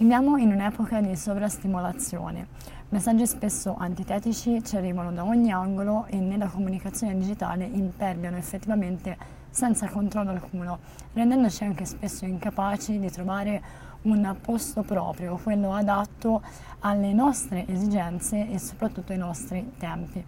[0.00, 2.46] Viviamo in un'epoca di sovrastimolazione.
[2.88, 9.14] Messaggi spesso antitetici ci arrivano da ogni angolo e nella comunicazione digitale imperviano effettivamente
[9.50, 10.78] senza controllo alcuno,
[11.12, 13.62] rendendoci anche spesso incapaci di trovare
[14.04, 16.40] un posto proprio, quello adatto
[16.78, 20.24] alle nostre esigenze e soprattutto ai nostri tempi.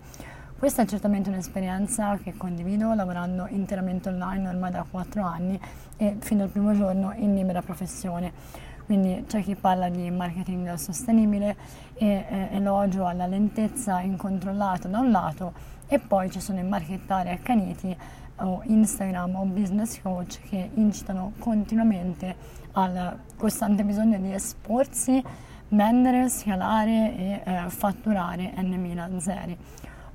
[0.59, 5.59] Questa è certamente un'esperienza che condivido lavorando interamente online ormai da 4 anni
[5.97, 8.71] e fino al primo giorno in libera professione.
[8.93, 11.57] Quindi c'è chi parla di marketing sostenibile
[11.95, 15.55] e eh, elogio alla lentezza incontrollata da un lato
[15.87, 17.97] e poi ci sono i marchettari accaniti
[18.41, 22.37] o Instagram o business coach che incitano continuamente
[22.73, 25.25] al costante bisogno di esporsi,
[25.69, 29.57] vendere, scalare e eh, fatturare n mila zeri.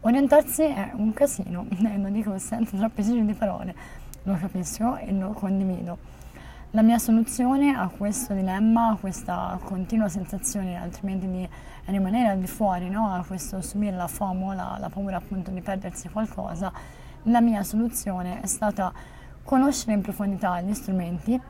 [0.02, 1.66] Orientarsi è un casino,
[1.98, 3.74] lo dico senza troppi giri di parole,
[4.22, 6.17] lo capisco e lo condivido.
[6.78, 11.50] La mia soluzione a questo dilemma, a questa continua sensazione altrimenti di
[11.86, 13.12] rimanere al di fuori, no?
[13.12, 16.72] a questo subire la FOMO, la, la paura appunto di perdersi qualcosa,
[17.24, 18.94] la mia soluzione è stata
[19.44, 21.42] conoscere in profondità gli strumenti,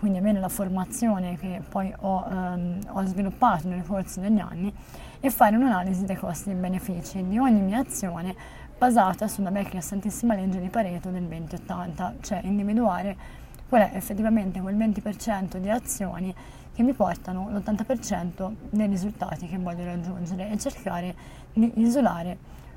[0.00, 4.74] quindi avere la formazione che poi ho, ehm, ho sviluppato nel corso degli anni
[5.20, 8.34] e fare un'analisi dei costi e benefici di ogni mia azione
[8.76, 13.41] basata sulla vecchia santissima legge di Pareto del 2080, cioè individuare
[13.72, 16.34] qual è effettivamente quel 20% di azioni
[16.74, 21.14] che mi portano l'80% dei risultati che voglio raggiungere e cercare
[21.54, 22.36] di isolare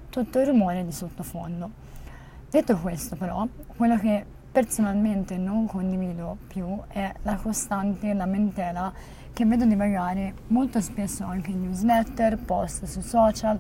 [0.10, 1.70] tutto il rumore di sottofondo.
[2.50, 8.94] Detto questo però, quello che personalmente non condivido più è la costante lamentela
[9.34, 13.60] che vedo divagare molto spesso anche in newsletter, post su social,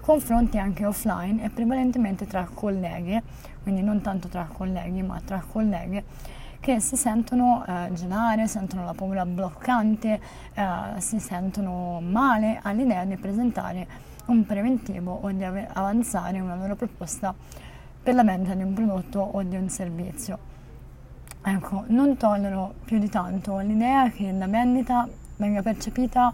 [0.00, 3.22] confronti anche offline e prevalentemente tra colleghe,
[3.62, 8.94] quindi non tanto tra colleghi ma tra colleghe, che si sentono eh, gelare, sentono la
[8.94, 10.20] paura bloccante,
[10.54, 10.64] eh,
[10.98, 13.84] si sentono male all'idea di presentare
[14.26, 17.34] un preventivo o di avanzare una loro proposta
[18.00, 20.38] per la vendita di un prodotto o di un servizio.
[21.42, 25.08] Ecco, non tollero più di tanto l'idea che la vendita
[25.38, 26.32] venga percepita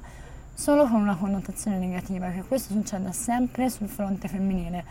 [0.52, 4.84] solo con una connotazione negativa, che questo succeda sempre sul fronte femminile,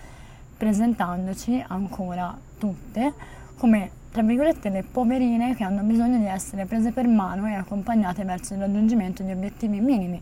[0.57, 3.13] presentandoci ancora tutte
[3.55, 8.23] come, tra virgolette, le poverine che hanno bisogno di essere prese per mano e accompagnate
[8.23, 10.21] verso il raggiungimento di obiettivi minimi,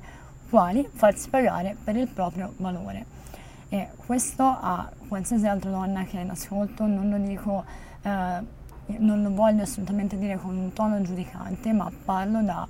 [0.49, 3.05] quali farsi pagare per il proprio valore.
[3.69, 7.63] E questo a qualsiasi altra donna che è in ascolto non lo dico
[8.03, 8.63] eh,
[8.97, 12.67] non lo voglio assolutamente dire con un tono giudicante, ma parlo da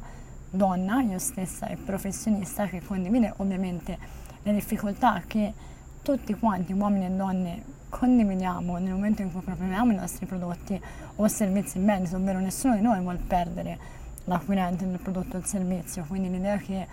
[0.49, 3.97] donna, io stessa e professionista, che condivide ovviamente
[4.43, 5.53] le difficoltà che
[6.01, 7.63] tutti quanti, uomini e donne,
[7.95, 10.79] condividiamo nel momento in cui proponiamo i nostri prodotti
[11.15, 13.77] o servizi in vendita, ovvero nessuno di noi vuole perdere
[14.25, 16.85] l'acquirente del prodotto o del servizio, quindi l'idea che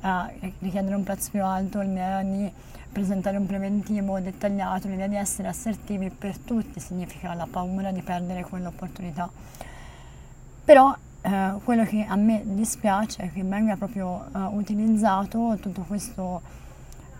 [0.00, 2.50] uh, richiedere un prezzo più alto, l'idea di
[2.90, 8.42] presentare un preventivo dettagliato, l'idea di essere assertivi per tutti significa la paura di perdere
[8.42, 9.28] quell'opportunità.
[10.64, 16.40] Però eh, quello che a me dispiace è che venga proprio eh, utilizzato tutto questo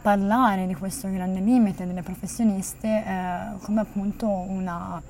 [0.06, 5.02] parlare di questo grande limite delle professioniste eh, come appunto una,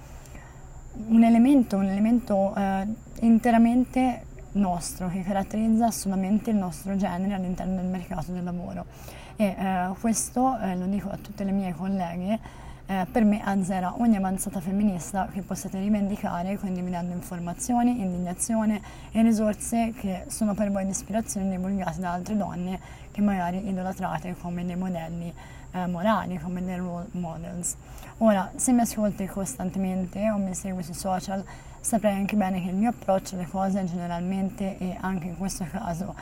[1.09, 2.87] un elemento, un elemento eh,
[3.21, 8.87] interamente nostro che caratterizza solamente il nostro genere all'interno del mercato del lavoro.
[9.37, 12.39] E eh, questo, eh, lo dico a tutte le mie colleghe,
[12.87, 18.81] eh, per me azzera ogni avanzata femminista che possiate rivendicare condividendo informazioni, indignazione
[19.11, 22.79] e risorse che sono per voi di ispirazione divulgate da altre donne
[23.11, 25.33] che magari idolatrate come dei modelli
[25.73, 27.77] eh, morali, come dei role models.
[28.19, 31.45] Ora, se mi ascolti costantemente o mi segui sui social,
[31.81, 36.15] saprai anche bene che il mio approccio alle cose generalmente e anche in questo caso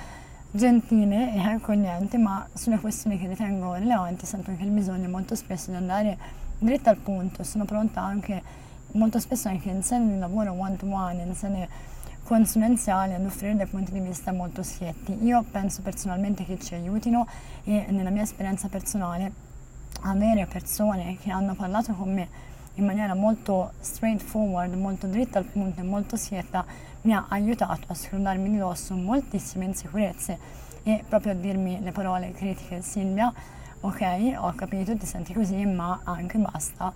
[0.50, 5.70] gentile e accogliente, ma sulle questioni che ritengo rilevanti sento anche il bisogno molto spesso
[5.70, 6.16] di andare
[6.64, 7.44] dritta al punto.
[7.44, 8.42] Sono pronta anche
[8.92, 11.68] molto spesso anche in sede di lavoro one to one, in sede
[12.24, 15.24] consulenziale ad offrire dei punti di vista molto schietti.
[15.24, 17.26] Io penso personalmente che ci aiutino
[17.64, 19.32] e nella mia esperienza personale
[20.02, 22.28] avere persone che hanno parlato con me
[22.74, 26.64] in maniera molto straightforward, molto dritta al punto e molto schietta
[27.02, 30.38] mi ha aiutato a scrollarmi di dosso moltissime insicurezze
[30.82, 33.32] e proprio a dirmi le parole critiche Silvia,
[33.84, 36.90] ok, ho capito, ti senti così, ma anche basta,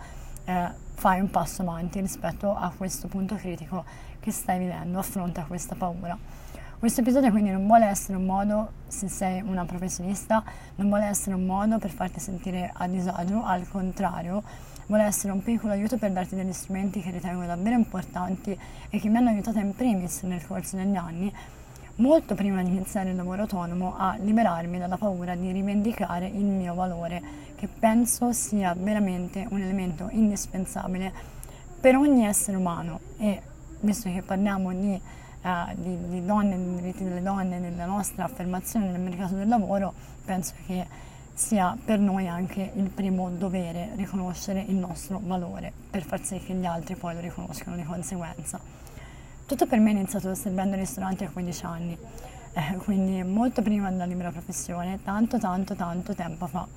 [0.47, 3.85] eh, fai un passo avanti rispetto a questo punto critico
[4.19, 6.17] che stai vivendo, affronta questa paura.
[6.79, 10.43] Questo episodio quindi non vuole essere un modo, se sei una professionista,
[10.77, 14.43] non vuole essere un modo per farti sentire a disagio, al contrario,
[14.87, 18.59] vuole essere un piccolo aiuto per darti degli strumenti che ritengo davvero importanti
[18.89, 21.31] e che mi hanno aiutato in primis nel corso degli anni,
[21.99, 26.75] molto prima di iniziare il lavoro autonomo a liberarmi dalla paura di rivendicare il mio
[26.75, 27.21] valore,
[27.57, 31.13] che penso sia veramente un elemento indispensabile
[31.81, 33.41] per ogni essere umano e
[33.81, 35.01] visto che parliamo di,
[35.43, 39.93] uh, di, di donne, dei diritti delle donne, della nostra affermazione nel mercato del lavoro,
[40.25, 40.87] penso che
[41.35, 46.53] sia per noi anche il primo dovere riconoscere il nostro valore per far sì che
[46.55, 48.59] gli altri poi lo riconoscano di conseguenza.
[49.49, 51.97] Tutto per me è iniziato servendo in ristoranti a 15 anni,
[52.53, 56.69] eh, quindi molto prima della libera professione, tanto tanto tanto tempo fa.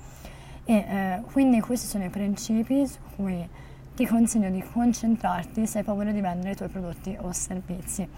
[0.64, 3.46] E eh, quindi questi sono i principi su cui
[3.94, 8.08] ti consiglio di concentrarti se hai paura di vendere i tuoi prodotti o servizi.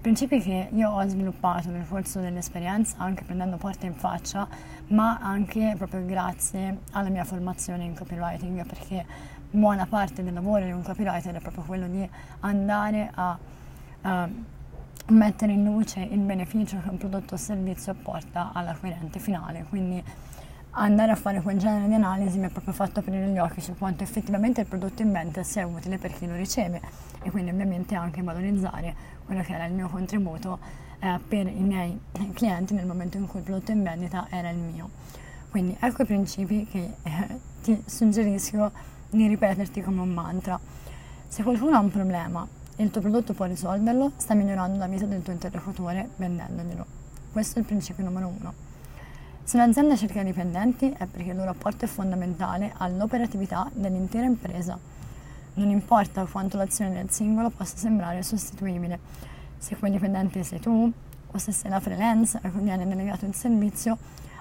[0.00, 4.46] Principi che io ho sviluppato nel corso dell'esperienza, anche prendendo porte in faccia,
[4.90, 9.04] ma anche proprio grazie alla mia formazione in copywriting, perché
[9.50, 12.08] buona parte del lavoro di un copywriter è proprio quello di
[12.40, 13.36] andare a,
[14.06, 14.28] a
[15.08, 19.66] mettere in luce il beneficio che un prodotto o servizio porta all'acquirente finale.
[19.68, 20.02] Quindi
[20.70, 23.74] andare a fare quel genere di analisi mi ha proprio fatto aprire gli occhi su
[23.76, 26.80] quanto effettivamente il prodotto in vendita sia utile per chi lo riceve
[27.22, 28.94] e quindi ovviamente anche valorizzare
[29.24, 30.58] quello che era il mio contributo
[31.00, 31.98] eh, per i miei
[32.32, 34.90] clienti nel momento in cui il prodotto in vendita era il mio.
[35.50, 38.70] Quindi ecco i principi che eh, ti suggerisco
[39.10, 40.60] di ripeterti come un mantra.
[41.26, 42.46] Se qualcuno ha un problema
[42.78, 46.84] il tuo prodotto può risolverlo, sta migliorando la vita del tuo interlocutore vendendoglielo.
[47.32, 48.52] Questo è il principio numero uno.
[49.44, 54.78] Se un'azienda cerca dipendenti è perché il loro apporto è fondamentale all'operatività dell'intera impresa.
[55.54, 58.98] Non importa quanto l'azione del singolo possa sembrare sostituibile.
[59.56, 60.92] Se quel dipendente sei tu
[61.30, 63.96] o se sei la freelance a cui viene delegato il servizio,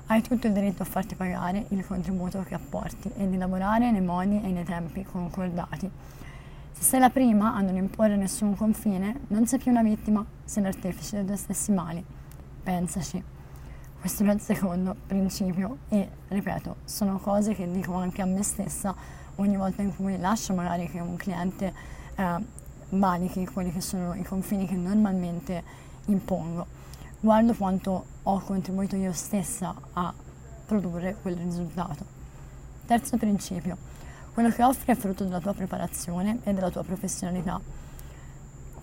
[0.07, 4.01] hai tutto il diritto a farti pagare il contributo che apporti e di lavorare nei
[4.01, 5.89] modi e nei tempi concordati.
[6.77, 10.61] Se sei la prima a non imporre nessun confine, non sei più una vittima, sei
[10.61, 12.03] l'artefice dei tuoi stessi mali.
[12.63, 13.23] Pensaci.
[13.97, 18.93] Questo è il secondo principio e ripeto, sono cose che dico anche a me stessa
[19.35, 21.73] ogni volta in cui lascio magari che un cliente
[22.13, 22.45] eh,
[22.89, 25.63] valichi quelli che sono i confini che normalmente
[26.07, 26.67] impongo.
[27.21, 30.13] Guardo quanto ho contribuito io stessa a
[30.65, 32.05] produrre quel risultato.
[32.85, 33.77] Terzo principio,
[34.35, 37.59] quello che offri è frutto della tua preparazione e della tua professionalità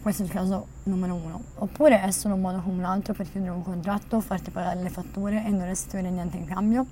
[0.03, 1.41] questo è il caso numero uno.
[1.59, 4.89] Oppure è solo un modo come un altro per chiudere un contratto, farti pagare le
[4.89, 6.85] fatture e non restituire niente in cambio?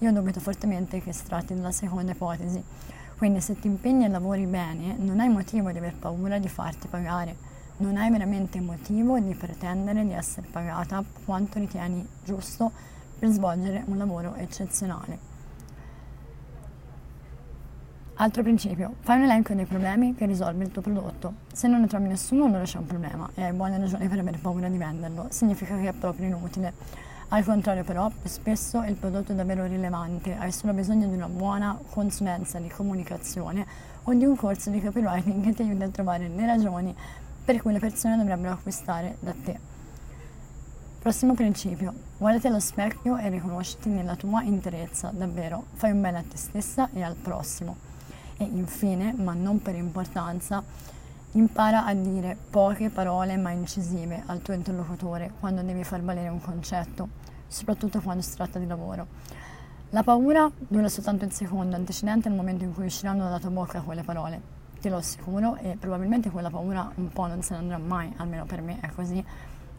[0.00, 2.62] Io dubito fortemente che si tratti seconda ipotesi.
[3.16, 6.88] Quindi se ti impegni e lavori bene, non hai motivo di aver paura di farti
[6.88, 7.34] pagare.
[7.78, 12.70] Non hai veramente motivo di pretendere di essere pagata quanto ritieni giusto
[13.18, 15.37] per svolgere un lavoro eccezionale.
[18.20, 21.34] Altro principio, fai un elenco dei problemi che risolve il tuo prodotto.
[21.52, 24.38] Se non ne trovi nessuno, allora c'è un problema e hai buone ragioni per avere
[24.38, 25.26] paura di venderlo.
[25.28, 26.72] Significa che è proprio inutile.
[27.28, 31.28] Al contrario però, più spesso il prodotto è davvero rilevante, hai solo bisogno di una
[31.28, 33.64] buona consulenza di comunicazione
[34.02, 36.92] o di un corso di copywriting che ti aiuti a trovare le ragioni
[37.44, 39.60] per cui le persone dovrebbero acquistare da te.
[40.98, 46.24] Prossimo principio, guardati allo specchio e riconosciti nella tua interezza, davvero, fai un bene a
[46.28, 47.86] te stessa e al prossimo.
[48.40, 50.62] E infine, ma non per importanza,
[51.32, 56.40] impara a dire poche parole ma incisive al tuo interlocutore quando devi far valere un
[56.40, 57.08] concetto,
[57.48, 59.06] soprattutto quando si tratta di lavoro.
[59.90, 63.80] La paura dura soltanto il secondo antecedente al momento in cui usciranno dalla tua bocca
[63.80, 64.40] quelle parole,
[64.80, 68.44] te lo assicuro, e probabilmente quella paura un po' non se ne andrà mai, almeno
[68.44, 69.24] per me è così,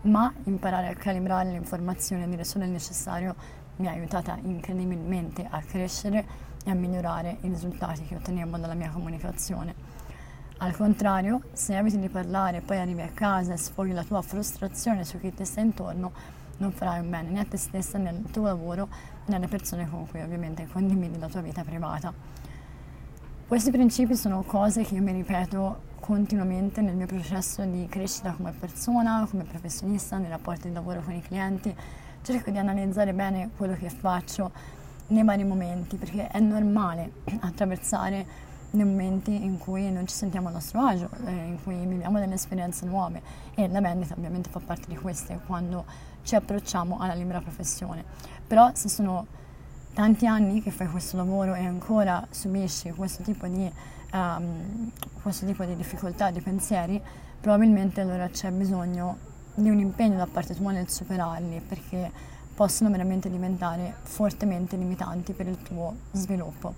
[0.02, 3.36] ma imparare a calibrare le informazioni e dire solo il necessario
[3.78, 8.90] mi ha aiutata incredibilmente a crescere e a migliorare i risultati che otteniamo dalla mia
[8.90, 9.74] comunicazione.
[10.58, 14.22] Al contrario, se eviti di parlare e poi arrivi a casa e sfoghi la tua
[14.22, 16.12] frustrazione su chi ti sta intorno,
[16.58, 18.90] non farai un bene né a te stessa né al tuo lavoro
[19.26, 22.14] né alle persone con cui ovviamente condividi la tua vita privata.
[23.48, 28.52] Questi principi sono cose che io mi ripeto continuamente nel mio processo di crescita come
[28.52, 31.74] persona, come professionista, nei rapporti di lavoro con i clienti.
[32.22, 34.52] Cerco di analizzare bene quello che faccio
[35.10, 40.52] nei vari momenti, perché è normale attraversare nei momenti in cui non ci sentiamo a
[40.52, 43.22] nostro agio, eh, in cui viviamo delle esperienze nuove
[43.56, 45.86] e la vendita ovviamente fa parte di queste quando
[46.24, 48.04] ci approcciamo alla libera professione.
[48.46, 49.26] Però se sono
[49.94, 53.72] tanti anni che fai questo lavoro e ancora subisci questo tipo di,
[54.14, 57.02] um, questo tipo di difficoltà, di pensieri,
[57.42, 62.12] probabilmente allora c'è bisogno di un impegno da parte tua nel superarli perché
[62.60, 66.74] possono veramente diventare fortemente limitanti per il tuo sviluppo.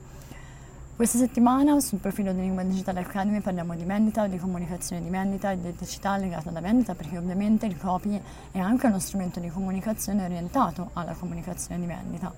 [0.96, 5.56] Questa settimana sul profilo di Lingua Digitale Academy parliamo di vendita, di comunicazione di vendita,
[5.56, 8.22] di eticità legata alla vendita, perché ovviamente il copy
[8.52, 12.32] è anche uno strumento di comunicazione orientato alla comunicazione di vendita.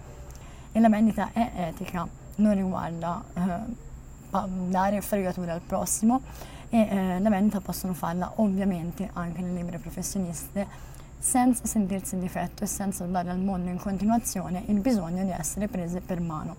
[0.71, 6.21] E la vendita è etica, non riguarda eh, dare fregature al prossimo
[6.69, 10.91] e eh, la vendita possono farla ovviamente anche le libere professioniste
[11.24, 15.70] senza sentirsi in difetto e senza dare al mondo in continuazione il bisogno di essere
[15.70, 16.58] prese per mano.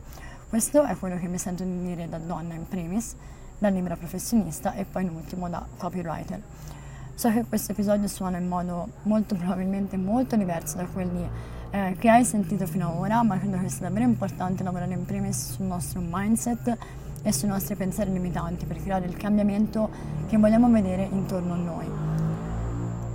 [0.48, 3.14] Questo è quello che mi sento di dire da donna in primis,
[3.58, 6.40] da libera professionista e poi in ultimo da copywriter.
[7.14, 11.28] So che questo episodio suona in modo molto probabilmente molto diverso da quelli
[11.70, 15.04] eh, che hai sentito fino ad ora, ma credo che sia davvero importante lavorare in
[15.04, 16.74] primis sul nostro mindset
[17.22, 19.90] e sui nostri pensieri limitanti per creare il cambiamento
[20.26, 22.03] che vogliamo vedere intorno a noi.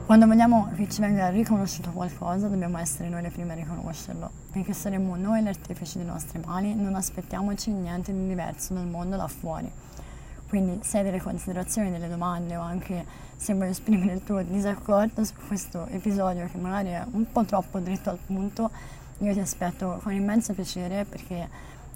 [0.09, 4.73] Quando vogliamo che ci venga riconosciuto qualcosa, dobbiamo essere noi le prime a riconoscerlo, finché
[4.73, 9.27] saremo noi gli artefici dei nostri mali, non aspettiamoci niente di diverso dal mondo là
[9.27, 9.71] fuori.
[10.47, 13.05] Quindi se hai delle considerazioni, delle domande o anche
[13.37, 17.77] se vuoi esprimere il tuo disaccordo su questo episodio che magari è un po' troppo
[17.77, 18.71] dritto al punto,
[19.19, 21.47] io ti aspetto con immenso piacere perché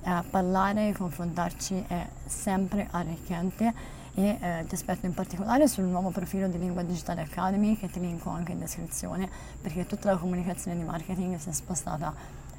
[0.04, 6.10] eh, parlare e confrontarci è sempre arricchente e eh, ti aspetto in particolare sul nuovo
[6.10, 9.30] profilo di Lingua Digitale Academy che ti linko anche in descrizione
[9.62, 12.14] perché tutta la comunicazione di marketing si è spostata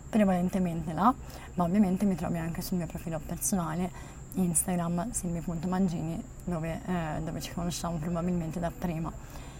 [0.08, 1.12] prevalentemente là,
[1.54, 3.90] ma ovviamente mi trovi anche sul mio profilo personale
[4.34, 9.12] Instagram silvi.mangini dove, eh, dove ci conosciamo probabilmente da prima.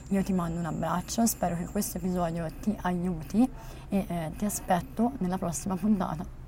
[0.09, 3.49] Io ti mando un abbraccio, spero che questo episodio ti aiuti
[3.89, 6.44] e eh, ti aspetto nella prossima puntata.